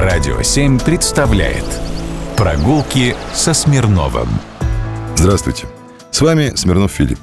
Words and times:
Радио 0.00 0.40
7 0.42 0.78
представляет 0.78 1.64
Прогулки 2.36 3.16
со 3.34 3.52
Смирновым 3.52 4.28
Здравствуйте. 5.16 5.66
С 6.12 6.20
вами 6.20 6.52
Смирнов 6.54 6.92
Филипп. 6.92 7.18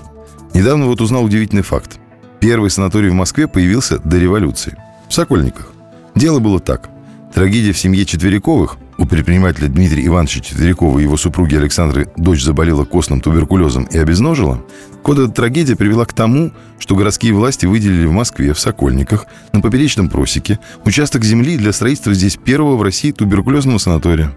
Недавно 0.54 0.88
вот 0.88 0.99
узнал 0.99 1.23
удивительный 1.23 1.61
факт. 1.61 1.97
Первый 2.41 2.69
санаторий 2.69 3.07
в 3.07 3.13
Москве 3.13 3.47
появился 3.47 3.99
до 3.99 4.17
революции. 4.17 4.77
В 5.07 5.13
Сокольниках. 5.13 5.71
Дело 6.15 6.39
было 6.39 6.59
так. 6.59 6.89
Трагедия 7.34 7.71
в 7.71 7.77
семье 7.77 8.04
Четвериковых 8.04 8.76
у 8.98 9.05
предпринимателя 9.05 9.68
Дмитрия 9.68 10.05
Ивановича 10.05 10.41
Четверякова 10.41 11.00
и 11.00 11.04
его 11.04 11.18
супруги 11.18 11.55
Александры 11.55 12.07
дочь 12.16 12.43
заболела 12.43 12.86
костным 12.86 13.21
туберкулезом 13.21 13.86
и 13.86 13.98
обезножила, 13.98 14.64
вот 15.04 15.20
эта 15.20 15.32
трагедия 15.32 15.75
привела 15.75 16.05
к 16.05 16.14
тому, 16.14 16.52
что 16.79 16.96
городские 16.96 17.34
власти 17.34 17.66
выделили 17.66 18.05
в 18.05 18.11
Москве, 18.11 18.54
в 18.54 18.60
Сокольниках, 18.60 19.28
на 19.54 19.61
поперечном 19.61 20.10
просеке, 20.10 20.60
участок 20.84 21.23
земли 21.23 21.57
для 21.57 21.73
строительства 21.73 22.14
здесь 22.14 22.38
первого 22.38 22.75
в 22.75 22.82
России 22.82 23.11
туберкулезного 23.11 23.78
санатория. 23.78 24.32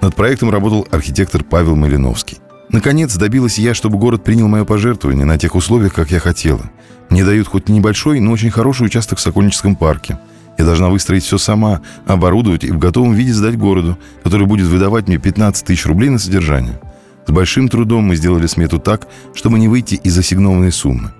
Над 0.00 0.14
проектом 0.14 0.50
работал 0.50 0.86
архитектор 0.90 1.44
Павел 1.44 1.76
Малиновский. 1.76 2.38
Наконец, 2.70 3.16
добилась 3.16 3.58
я, 3.58 3.74
чтобы 3.74 3.98
город 3.98 4.24
принял 4.24 4.48
мое 4.48 4.64
пожертвование 4.64 5.24
на 5.24 5.38
тех 5.38 5.54
условиях, 5.54 5.94
как 5.94 6.10
я 6.10 6.18
хотела. 6.18 6.70
Мне 7.08 7.24
дают 7.24 7.48
хоть 7.48 7.68
небольшой, 7.68 8.20
но 8.20 8.32
очень 8.32 8.50
хороший 8.50 8.86
участок 8.86 9.18
в 9.18 9.22
Сокольническом 9.22 9.76
парке– 9.76 10.18
я 10.58 10.64
должна 10.64 10.88
выстроить 10.88 11.22
все 11.22 11.38
сама, 11.38 11.80
оборудовать 12.06 12.64
и 12.64 12.70
в 12.70 12.78
готовом 12.78 13.14
виде 13.14 13.32
сдать 13.32 13.56
городу, 13.56 13.96
который 14.24 14.46
будет 14.46 14.66
выдавать 14.66 15.06
мне 15.06 15.16
15 15.16 15.64
тысяч 15.64 15.86
рублей 15.86 16.10
на 16.10 16.18
содержание. 16.18 16.80
С 17.26 17.30
большим 17.30 17.68
трудом 17.68 18.04
мы 18.04 18.16
сделали 18.16 18.46
смету 18.46 18.78
так, 18.78 19.06
чтобы 19.34 19.58
не 19.58 19.68
выйти 19.68 19.94
из 19.94 20.18
ассигнованной 20.18 20.72
суммы. 20.72 21.12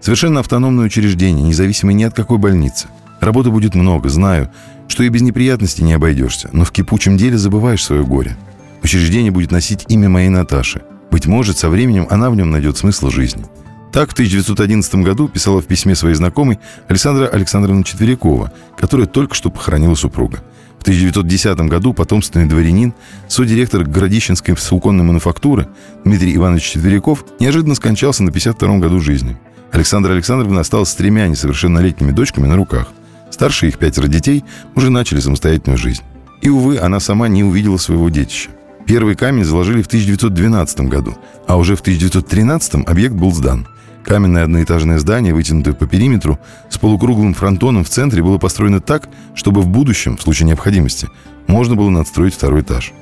Совершенно 0.00 0.40
автономное 0.40 0.86
учреждение, 0.86 1.46
независимое 1.46 1.94
ни 1.94 2.04
от 2.04 2.14
какой 2.14 2.38
больницы. 2.38 2.88
Работы 3.20 3.50
будет 3.50 3.74
много, 3.74 4.08
знаю, 4.08 4.50
что 4.88 5.02
и 5.02 5.08
без 5.08 5.22
неприятностей 5.22 5.82
не 5.82 5.92
обойдешься, 5.92 6.48
но 6.52 6.64
в 6.64 6.72
кипучем 6.72 7.16
деле 7.16 7.36
забываешь 7.36 7.84
свое 7.84 8.04
горе. 8.04 8.36
Учреждение 8.82 9.32
будет 9.32 9.50
носить 9.50 9.84
имя 9.88 10.08
моей 10.08 10.28
Наташи. 10.28 10.82
Быть 11.10 11.26
может, 11.26 11.58
со 11.58 11.68
временем 11.68 12.06
она 12.08 12.30
в 12.30 12.36
нем 12.36 12.50
найдет 12.50 12.76
смысл 12.76 13.10
жизни. 13.10 13.44
Так 13.92 14.10
в 14.10 14.12
1911 14.12 14.96
году 14.96 15.28
писала 15.28 15.62
в 15.62 15.66
письме 15.66 15.94
своей 15.94 16.14
знакомой 16.14 16.58
Александра 16.88 17.26
Александровна 17.26 17.82
Четверякова, 17.84 18.52
которая 18.76 19.06
только 19.06 19.34
что 19.34 19.50
похоронила 19.50 19.94
супруга. 19.94 20.42
В 20.78 20.82
1910 20.82 21.58
году 21.68 21.92
потомственный 21.92 22.46
дворянин, 22.46 22.94
содиректор 23.28 23.82
Городищенской 23.82 24.56
суконной 24.56 25.04
мануфактуры 25.04 25.66
Дмитрий 26.04 26.36
Иванович 26.36 26.64
Четверяков 26.64 27.24
неожиданно 27.40 27.74
скончался 27.74 28.22
на 28.22 28.30
52 28.30 28.78
году 28.78 29.00
жизни. 29.00 29.36
Александра 29.72 30.12
Александровна 30.12 30.60
осталась 30.60 30.90
с 30.90 30.94
тремя 30.94 31.26
несовершеннолетними 31.26 32.12
дочками 32.12 32.46
на 32.46 32.56
руках. 32.56 32.88
Старшие 33.30 33.70
их 33.70 33.78
пятеро 33.78 34.06
детей 34.06 34.44
уже 34.74 34.90
начали 34.90 35.20
самостоятельную 35.20 35.76
жизнь. 35.76 36.02
И, 36.40 36.48
увы, 36.48 36.78
она 36.78 37.00
сама 37.00 37.28
не 37.28 37.42
увидела 37.42 37.76
своего 37.76 38.08
детища. 38.08 38.50
Первый 38.86 39.16
камень 39.16 39.44
заложили 39.44 39.82
в 39.82 39.86
1912 39.86 40.80
году, 40.82 41.16
а 41.46 41.56
уже 41.56 41.76
в 41.76 41.80
1913 41.80 42.86
объект 42.86 43.14
был 43.14 43.32
сдан– 43.32 43.66
Каменное 44.06 44.44
одноэтажное 44.44 45.00
здание, 45.00 45.34
вытянутое 45.34 45.74
по 45.74 45.88
периметру, 45.88 46.38
с 46.70 46.78
полукруглым 46.78 47.34
фронтоном 47.34 47.82
в 47.82 47.88
центре, 47.88 48.22
было 48.22 48.38
построено 48.38 48.80
так, 48.80 49.08
чтобы 49.34 49.62
в 49.62 49.66
будущем, 49.66 50.16
в 50.16 50.22
случае 50.22 50.46
необходимости, 50.46 51.08
можно 51.48 51.74
было 51.74 51.90
надстроить 51.90 52.34
второй 52.34 52.60
этаж. 52.60 52.92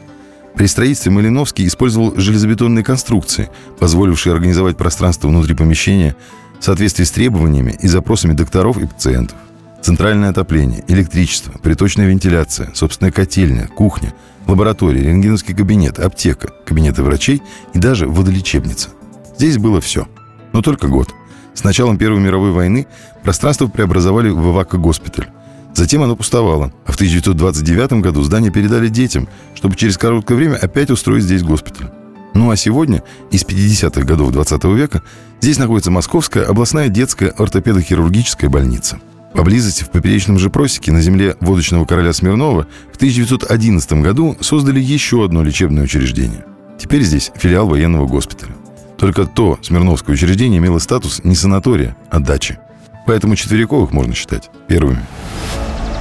При 0.57 0.67
строительстве 0.67 1.13
Малиновский 1.13 1.67
использовал 1.67 2.15
железобетонные 2.17 2.83
конструкции, 2.83 3.51
позволившие 3.79 4.33
организовать 4.33 4.79
пространство 4.79 5.29
внутри 5.29 5.55
помещения 5.55 6.17
в 6.59 6.65
соответствии 6.65 7.05
с 7.05 7.11
требованиями 7.11 7.77
и 7.83 7.87
запросами 7.87 8.33
докторов 8.33 8.79
и 8.79 8.87
пациентов. 8.87 9.37
Центральное 9.85 10.31
отопление, 10.31 10.83
электричество, 10.89 11.53
приточная 11.63 12.09
вентиляция, 12.09 12.73
собственная 12.75 13.13
котельня, 13.13 13.69
кухня, 13.69 14.13
лаборатория, 14.49 15.03
рентгеновский 15.03 15.55
кабинет, 15.55 16.01
аптека, 16.01 16.49
кабинеты 16.65 17.05
врачей 17.05 17.41
и 17.73 17.79
даже 17.79 18.09
водолечебница. 18.09 18.89
Здесь 19.37 19.59
было 19.59 19.81
все– 19.81 20.08
но 20.55 20.63
только 20.63 20.86
год. 20.86 21.13
С 21.53 21.64
началом 21.64 21.98
Первой 21.98 22.20
мировой 22.20 22.53
войны 22.53 22.86
пространство 23.23 23.67
преобразовали 23.67 24.31
в 24.31 24.53
Ивако-госпиталь. 24.53 25.29
Затем 25.75 26.03
оно 26.03 26.14
пустовало, 26.14 26.73
а 26.87 26.92
в 26.92 26.95
1929 26.95 27.95
году 27.95 28.23
здание 28.23 28.53
передали 28.53 28.89
детям, 28.89 29.29
чтобы 29.57 29.75
через 29.75 29.98
короткое 29.98 30.37
время 30.37 30.55
опять 30.55 30.91
устроить 30.91 31.25
здесь 31.25 31.42
госпиталь. 31.42 31.91
Ну 32.35 32.51
а 32.51 32.57
сегодня, 32.57 33.03
из 33.33 33.45
50-х 33.45 34.03
годов 34.03 34.31
20 34.31 34.64
века, 34.64 35.03
здесь 35.41 35.58
находится 35.58 35.91
Московская 35.91 36.45
областная 36.45 36.89
детская 36.89 37.31
ортопедохирургическая 37.31 38.48
больница. 38.48 39.01
Поблизости 39.34 39.83
в 39.83 39.90
поперечном 39.90 40.39
же 40.39 40.48
просеке 40.48 40.92
на 40.92 41.02
земле 41.02 41.36
водочного 41.40 41.84
короля 41.84 42.12
Смирнова 42.12 42.68
в 42.92 42.96
1911 42.96 43.92
году 43.95 44.36
создали 44.40 44.80
еще 44.80 45.24
одно 45.24 45.42
лечебное 45.42 45.84
учреждение. 45.84 46.45
Теперь 46.78 47.02
здесь 47.02 47.33
филиал 47.34 47.67
военного 47.67 48.06
госпиталя. 48.06 48.52
Только 48.96 49.27
то 49.27 49.58
Смирновское 49.61 50.14
учреждение 50.14 50.61
имело 50.61 50.78
статус 50.78 51.20
не 51.24 51.34
санатория, 51.34 51.96
а 52.11 52.20
дачи. 52.20 52.58
Поэтому 53.06 53.34
Четверяковых 53.34 53.90
можно 53.92 54.14
считать 54.14 54.50
первыми. 54.68 55.05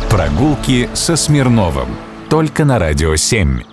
Прогулки 0.09 0.87
со 0.93 1.15
Смирновым. 1.15 1.89
Только 2.29 2.65
на 2.65 2.77
«Радио 2.77 3.15
7». 3.15 3.72